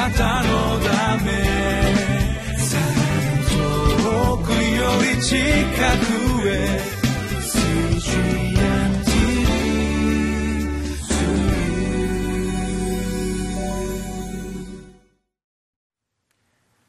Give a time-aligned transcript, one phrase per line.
[0.00, 1.30] なたのため
[3.50, 6.80] 遠くより近くへ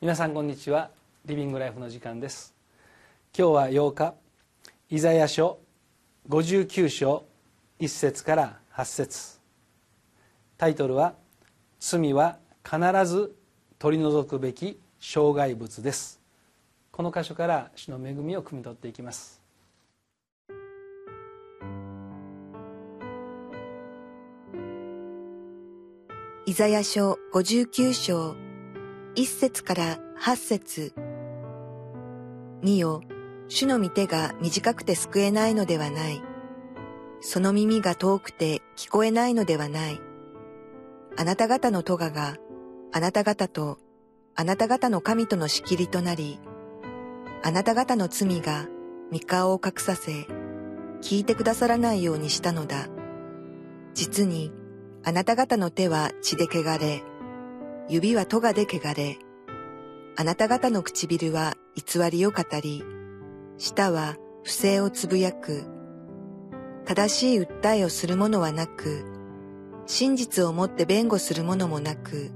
[0.00, 0.90] 皆さんこんにちは。
[1.26, 2.54] リビングライフの時間です。
[3.36, 4.14] 今日は8日
[4.88, 5.58] イザヤ書
[6.28, 7.24] 59章
[7.80, 9.40] 1節から8節。
[10.56, 11.14] タイトルは
[11.80, 12.38] 「罪は
[12.70, 13.34] 必ず
[13.78, 16.20] 取り除くべき障害物です」
[16.92, 19.40] この箇所から主の恵みを汲み取っていきます
[26.46, 28.36] イザヤ書59章
[29.14, 30.94] 1節から8節
[32.62, 33.02] 見よ、
[33.48, 36.22] 主の御手が短くて救えないのではない。
[37.20, 40.00] その耳が遠くて聞こえないのではない。
[41.16, 42.36] あなた方の咎が
[42.92, 43.78] あなた方と
[44.40, 46.38] あなた方の神との仕切りとなり、
[47.42, 48.68] あなた方の罪が
[49.12, 50.26] 御顔を隠させ、
[51.02, 52.86] 聞いてくださらないようにしたのだ。
[53.92, 54.52] 実に、
[55.04, 57.02] あなた方の手は血で汚れ、
[57.88, 59.18] 指は咎で汚れ、
[60.16, 62.82] あなた方の唇は偽りを語り、
[63.58, 65.64] 舌は不正をつぶやく。
[66.86, 69.04] 正しい訴えをする者はなく、
[69.86, 72.30] 真実をもって弁護する者もなく、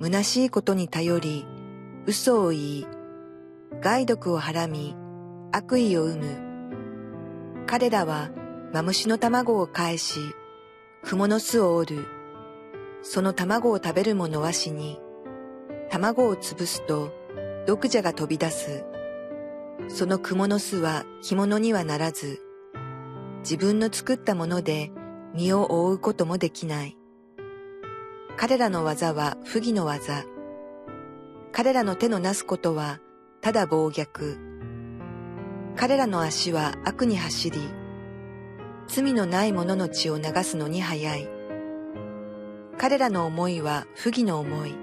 [0.00, 1.46] 虚しいことに頼り、
[2.06, 2.86] 嘘を言い、
[3.80, 4.94] 害毒をはらみ、
[5.50, 7.64] 悪意を生む。
[7.66, 8.30] 彼らは、
[8.72, 10.20] マムシの卵を返し、
[11.02, 12.06] 蜘蛛の巣を折る。
[13.02, 15.00] その卵を食べる者は死に、
[15.90, 17.10] 卵を潰すと
[17.66, 18.84] 毒蛇が飛び出す。
[19.88, 22.40] その蜘蛛の巣は着物にはならず、
[23.40, 24.92] 自分の作ったもので
[25.34, 26.96] 身を覆うこともできない。
[28.40, 30.24] 彼らの技は不義の技。
[31.50, 33.00] 彼らの手のなすことは
[33.40, 34.38] ただ暴虐。
[35.74, 37.58] 彼らの足は悪に走り、
[38.86, 41.28] 罪のない者の血を流すのに早い。
[42.78, 44.76] 彼らの思いは不義の思い。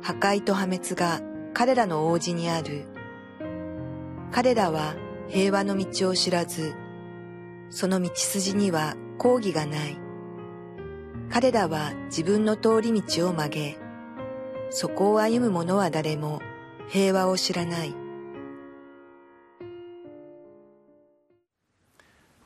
[0.00, 1.20] 破壊と破滅が
[1.52, 2.86] 彼らの王子にある。
[4.32, 4.94] 彼らは
[5.28, 6.74] 平和の道を知らず、
[7.68, 10.09] その道筋には抗議がない。
[11.32, 13.78] 彼らは自分の通り道を曲げ、
[14.70, 16.40] そこを歩む者は誰も
[16.88, 17.94] 平和を知らない。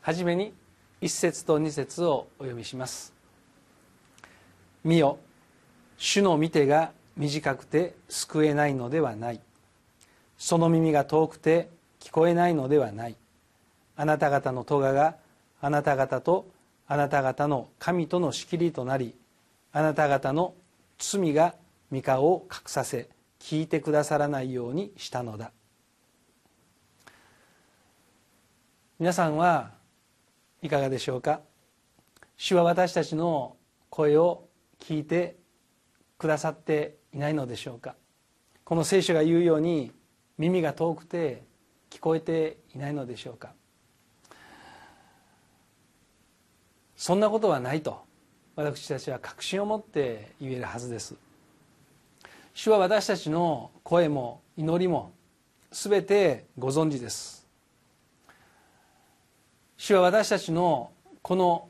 [0.02, 0.52] はじめに
[1.00, 3.14] 一節と二節をお読みします。
[4.84, 5.18] 見よ
[5.96, 9.40] 主の御手が短くて救えないのではない。
[10.36, 11.70] その耳が遠くて
[12.00, 13.16] 聞こえないのではない。
[13.96, 15.16] あなた方の咎が
[15.62, 16.44] あなた方と
[16.86, 19.14] あなた方の神との仕切りとなり
[19.72, 20.54] あなた方の
[20.98, 21.54] 罪が
[21.90, 23.08] 御顔を隠させ
[23.40, 25.52] 聞いてくださらないようにしたのだ。
[28.98, 29.72] 皆さんは
[30.62, 31.40] いかがでしょうか？
[32.36, 33.56] 主は私たちの
[33.90, 34.48] 声を
[34.80, 35.36] 聞いて
[36.16, 37.96] くださっていないのでしょうか？
[38.64, 39.92] この聖書が言うように
[40.38, 41.42] 耳が遠くて
[41.90, 43.52] 聞こえていないのでしょうか？
[46.96, 48.04] そんなことはないと。
[48.56, 51.16] 私たちは確信を持って言えるはずです。
[52.54, 55.12] 主は私たちの声も祈りも
[55.72, 57.44] 全てご存知です。
[59.76, 61.68] 主は私たちのこの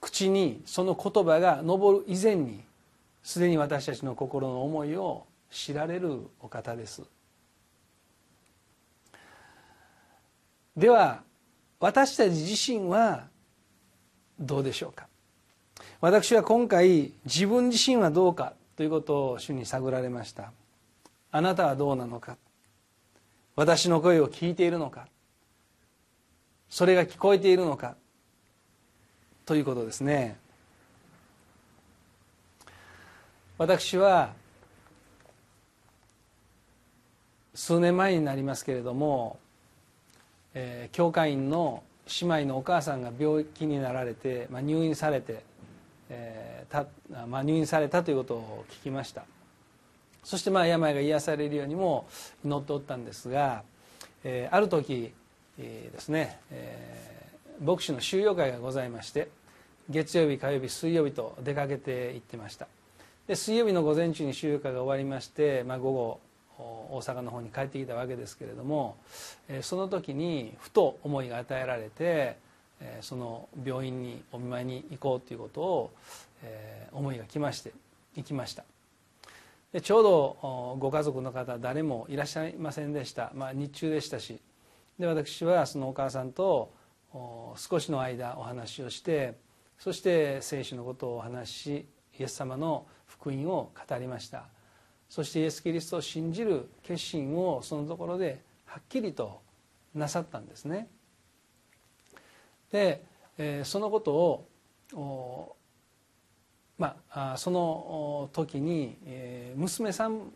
[0.00, 2.60] 口にその言葉が上る以前に
[3.22, 7.02] すでに私たちの心の思いを知られるお方です。
[10.76, 11.22] では
[11.80, 13.28] 私たち自身は
[14.38, 15.06] どうでしょうか？
[16.00, 20.52] 私は今回自分自身はどうかということを主に探られました。
[21.30, 22.36] あなたはどうなのか？
[23.56, 25.06] 私の声を聞いているのか？
[26.68, 27.94] それが聞こえているのか？
[29.46, 30.36] ということですね。
[33.56, 34.32] 私は
[37.54, 39.38] 数年前になりますけれども、
[40.54, 41.84] えー、教会員の
[42.20, 45.42] 姉妹のお母さんが病気になられて、まあ、入院されて、
[46.10, 46.86] えーた
[47.26, 49.24] まあ、入院されたということを聞きました。
[50.22, 52.06] そしてまあ病が癒されるようにも
[52.44, 53.62] 祈っておったんですが、
[54.22, 55.12] えー、ある時、
[55.58, 57.14] えー、ですね、えー
[57.60, 59.28] 牧師の収容会がございまして
[59.88, 62.66] 月曜日火曜日水曜日と出かけて行ってました。
[63.26, 66.20] で水曜日の午前中に収容会が終わりまして、まあ、午後
[66.58, 68.96] 大阪の方に帰ってきたわけですけれども
[69.62, 72.36] その時にふと思いが与えられて
[73.00, 75.90] その病院にお見舞いに行こうということを
[76.92, 77.72] 思いが来まして
[78.16, 78.64] 行きました。
[79.72, 84.40] でちょうどご家族の方誰もいらっしゃいませんでした、まあ、日中でしたし。
[84.98, 86.72] で私はそのお母さんと
[87.56, 89.34] 少しの間お話をして
[89.78, 91.86] そして聖書のことをお話しし
[92.20, 94.44] イエス様の福音を語りました。
[95.08, 99.40] そしてイエス・キリストを信じる決心をそのところではっきりと
[99.94, 100.88] なさったんですね。
[102.72, 103.04] で、
[103.38, 104.46] えー、そのこと
[104.94, 105.56] を
[106.76, 110.32] まあその時に、えー、娘さん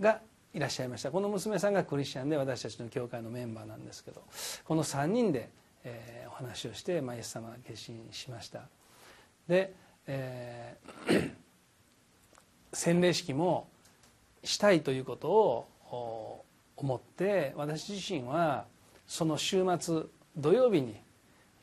[0.00, 0.20] が
[0.52, 1.10] いらっしゃいました。
[1.10, 4.22] この娘さんがクリスチャンで私たちの教会のメンバーなんですけど
[4.64, 5.50] この3人で、
[5.84, 8.62] えー、お話をして、まあ、イエス様が決心しました。
[9.46, 9.74] で、
[10.06, 11.32] えー、
[12.72, 13.68] 洗礼式も
[14.44, 16.44] したいということを
[16.76, 18.64] 思って私自身は
[19.06, 20.02] その週末
[20.36, 20.96] 土曜日に、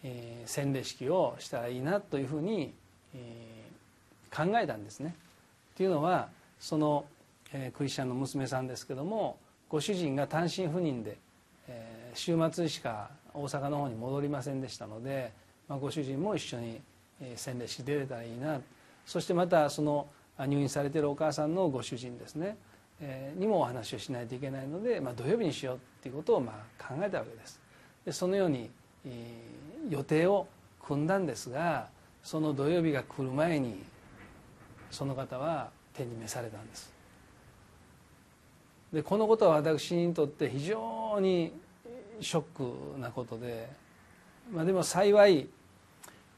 [0.03, 2.73] え、洗礼式をしたらいいなというふうに、
[3.13, 3.63] え、
[4.33, 5.15] 考えたんですね。
[5.75, 6.29] というのは
[6.59, 7.05] その、
[7.53, 9.37] え、クリスチャンの娘さんですけども
[9.69, 11.17] ご主人が単身赴任で、
[11.67, 15.31] え、週末しか大阪の方に戻りませんでしたので、
[15.67, 16.81] ま、ご主人も一緒に、
[17.21, 18.61] え、洗礼式出れたらいいな
[19.05, 20.07] そしてまたその
[20.37, 22.57] 入院されてるお母さんのご主人ですね。
[23.35, 27.59] にもお話をしないといけないので、まあ、土曜日にしようっていうことをまあ考えたわけです。
[28.05, 28.69] でそのように
[29.05, 29.37] え
[29.89, 30.47] 予定を
[30.81, 31.87] 組んだんですが
[32.23, 33.81] その土曜日が来る前に
[34.91, 36.91] その方は手に召されたんです。
[38.93, 41.53] でこのことは私にとって非常に
[42.19, 42.43] ショッ
[42.93, 43.69] クなことで、
[44.51, 45.47] まあ、でも幸い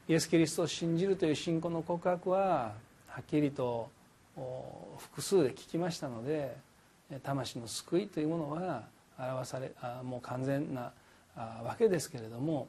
[0.06, 2.74] イエス・キリストを信じるという信仰の告白は
[3.14, 3.90] はっきりと
[4.98, 6.56] 複数で聞きましたので
[7.22, 8.82] 魂の救いというものは
[9.16, 9.70] 表され
[10.02, 10.90] もう完全な
[11.36, 12.66] わけですけれども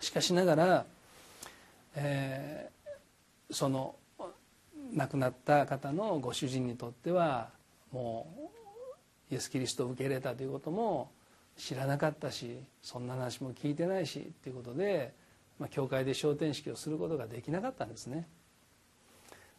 [0.00, 0.84] しかしながら、
[1.96, 3.96] えー、その
[4.94, 7.48] 亡くなった方のご主人にとっては
[7.90, 8.28] も
[9.30, 11.10] うイエス・キリストを受け入れたということも
[11.56, 15.12] 知らなかったしそんな話も聞いてないしということで、
[15.58, 18.28] まあ、教会で昇天式をすることができなかったんですね。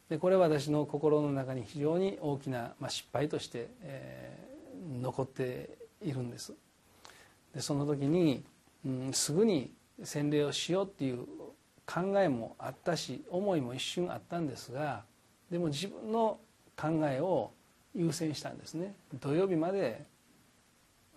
[0.10, 6.54] でこれは私の心の中に非常に大きな、まあ、失敗として、えー、残っているんです。
[7.54, 8.44] でその時に、
[8.86, 9.72] うん、すぐに
[10.04, 11.26] 洗礼をしようっていう
[11.86, 15.04] 考えもあったし思いも一瞬あったんですが
[15.50, 16.40] でも自分の
[16.80, 17.52] 考えを
[17.96, 18.94] 優先したんですね。
[19.20, 20.06] 土曜日まで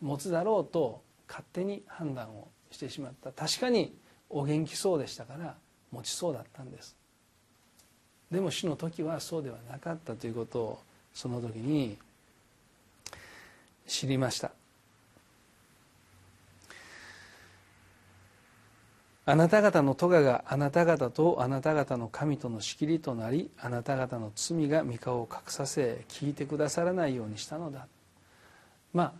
[0.01, 3.33] 持つだろうと勝手に判断をしてしまった。
[3.33, 3.95] 確かに
[4.31, 5.57] お元気そうでしたから
[5.91, 6.97] 持ちそうだったんです。
[8.31, 10.79] でも主の時はそうではなかったということを
[11.12, 11.97] その時に
[13.87, 14.53] 知りました。
[19.27, 27.87] あなた方の咎があなた方とあなた方の神との仕切りとなりあなた方の罪が御顔を隠させ聞いてくださらないようにしたのだ。
[28.93, 29.12] まあ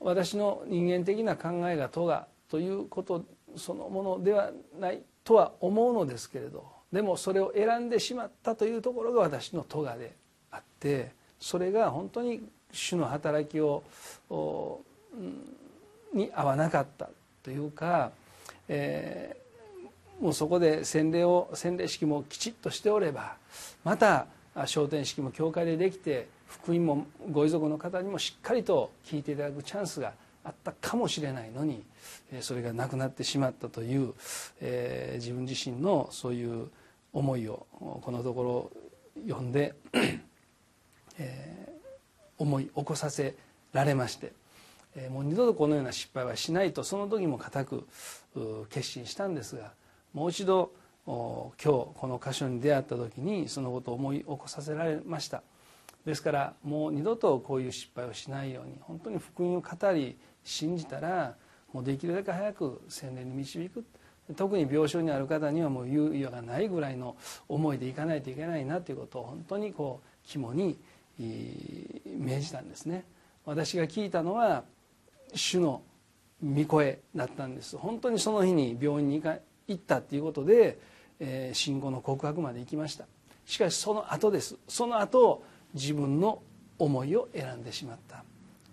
[0.00, 3.24] 私の人間的な考えが咎ということ
[3.56, 6.77] そのものではないとは思うのですけれど。
[6.92, 10.14] でもそれを選んでしまったというところが私の咎で
[10.50, 12.40] あってそれが本当に
[12.72, 13.82] 主の働きを
[16.14, 17.10] に合わなかった
[17.42, 18.10] というか、
[18.68, 23.36] えー、もうそこで洗礼を洗礼式もきちっとしておれば
[23.84, 24.26] また
[24.66, 30.12] 昇天式も教会でできて福音もご遺族の方にもしっかりと聞いていただくチャンスが
[30.48, 31.84] あったかもしれないのに
[32.40, 34.14] それがなくなってしまったという、
[34.60, 36.68] えー、自分自身のそういう
[37.12, 37.66] 思いを
[38.00, 38.70] このとこ
[39.14, 39.74] ろ読んで、
[41.18, 41.72] えー、
[42.38, 43.34] 思い起こさせ
[43.72, 44.32] られまして、
[44.96, 47.86] えー、もう二度とこのような失敗はしないとその時も固く
[48.70, 49.72] 決心したんですが
[50.14, 50.72] もう一度
[51.06, 55.42] 今日この箇所に出会った時にそのことを思い起こさせられました。
[56.08, 61.34] ですからもう二度とこういう失敗をしないように本当に福音を語り信じたら
[61.70, 63.84] もうできるだけ早く洗礼に導く。
[64.34, 67.16] 特に病床にある方にはもう猶予がないぐらいの
[67.48, 70.78] 思いでいかないといけないなということを本当にこう肝に
[71.18, 73.04] 命じたんですね。
[73.44, 74.64] 私が聞いたのは
[75.34, 75.82] 主の
[76.42, 77.76] 御声だったんです。
[77.76, 79.40] 本当にその日に病院に行
[79.72, 80.78] ったっていうことで、
[81.20, 83.04] えー、信仰の告白まで行きました。
[83.44, 84.56] しかしその後です。
[84.68, 85.42] その後
[85.74, 86.42] 自分の
[86.78, 88.24] 思いを選んでしまった。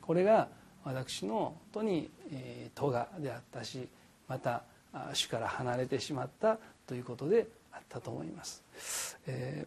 [0.02, 0.48] これが
[0.84, 2.10] 私の本当に
[2.76, 3.88] 咎であったし
[4.28, 4.64] また
[5.14, 8.64] 主から離れてしまったということであったと思います、
[9.26, 9.66] え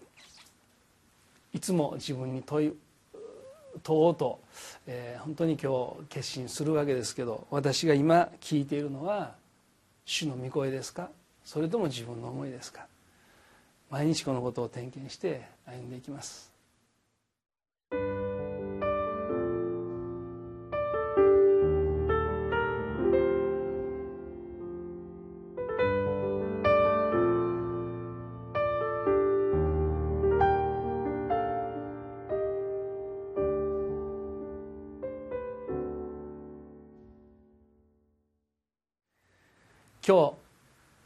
[1.53, 2.73] ー、いつも自分に問い
[3.83, 4.41] 問おうと、
[4.87, 9.35] えー、本当に今日決心するわけですけど私が今聞いているのは
[10.05, 11.11] 主の御声ですか？
[11.45, 12.87] それとも自分の思いですか？
[13.91, 16.48] 毎日このことを点検して歩んでいきます。
[40.09, 40.33] 今日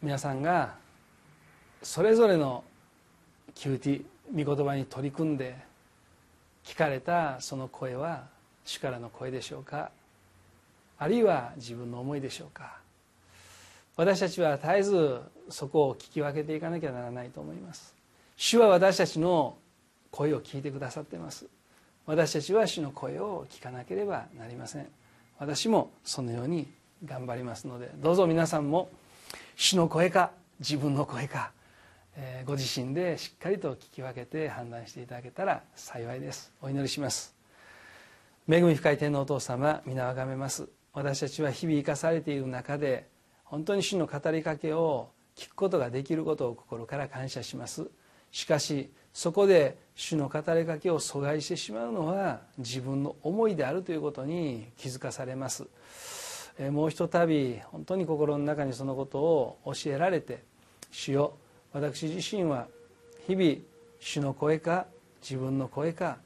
[0.01, 0.77] 皆さんが
[1.83, 2.63] それぞれの
[3.53, 5.57] QT 御言葉に取り組んで
[6.65, 8.27] 聞かれたその声は
[8.65, 9.91] 主からの声でしょうか？
[11.01, 12.77] あるいは自分の思いでしょうか？
[13.97, 17.97] 私たちは絶えずそこを聞き分けていかなきゃならないと思います。
[18.37, 19.57] 主は私たちの
[20.13, 21.47] 声を聞いてくださっています。
[22.07, 24.87] 私たちは主の声を聞かなければなりません。
[25.41, 26.69] 私もそのように
[27.05, 28.91] 頑張りますのでどうぞ皆さんも
[29.57, 30.31] 主の声か
[30.61, 31.53] 自分の声か
[32.17, 36.53] えご自身でしっかりと聞き分けて判断していただけたら幸いです。
[36.61, 37.35] お祈りします。
[38.49, 40.69] 恵み深い天のお父様皆あがめます。
[40.93, 43.09] 私たちは日々生かされている中で
[43.45, 47.89] 本当に主の語りかけを聞くことができることを心から感謝します。
[48.31, 55.67] しかしそこで主の語りかけを阻害してしまうのは自分の思いであるということに気づかされます。
[56.71, 60.43] もうひとたび本当に心の中にそのことを教えられて
[60.91, 61.35] 主よ
[61.73, 62.69] 私自身は
[63.27, 63.57] 日々
[63.99, 64.87] 主の声か
[65.23, 66.19] 自分の声か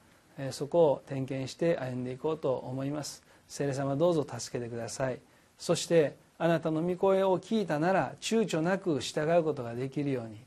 [0.51, 3.23] そこを点検して歩んでいこうと思います。
[3.49, 5.21] 聖霊様どうぞ助けてください。
[5.59, 10.39] そしてあなたの御声を聞いたなら躊躇なく従うことができるように。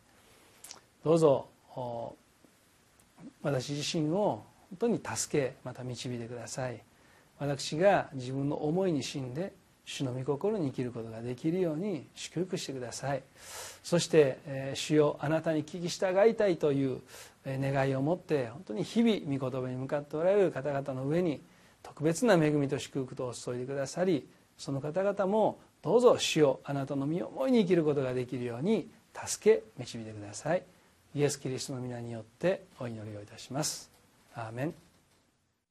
[1.04, 1.48] どうぞ
[3.42, 6.84] 私自身を本当に助けまた導いてください。
[7.40, 9.54] 私が自分の思いに死んで
[9.90, 13.24] 主の御心に生きることができるように祝福してください。
[13.84, 17.02] そして、え主よあなたに聞き従いたいという
[17.44, 21.42] 願いを持って本当に日々御言葉に向かっておられる方々の上に
[21.82, 24.28] 特別な恵みと祝福とを注いでくださり
[24.58, 28.90] その方々もどうぞ主よあなたの身思いに生きることができるように
[29.26, 30.64] 助け導いてください。
[31.16, 33.90] イエス・キリストの皆によってお祈りをいたします。
[34.36, 34.74] アーメン。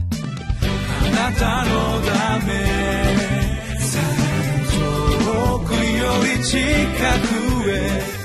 [0.00, 3.47] あなたのため。
[5.38, 5.78] 遠くよ
[6.24, 8.17] り近くへ